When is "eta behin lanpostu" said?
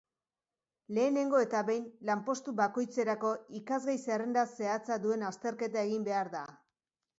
1.47-2.55